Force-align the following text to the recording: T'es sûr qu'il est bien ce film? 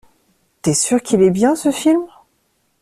T'es 0.63 0.73
sûr 0.73 0.99
qu'il 1.03 1.21
est 1.21 1.29
bien 1.29 1.55
ce 1.55 1.69
film? 1.69 2.07